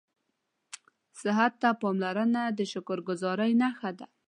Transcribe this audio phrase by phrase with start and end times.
[1.21, 4.05] صحت ته پاملرنه د شکرګذارۍ نښه ده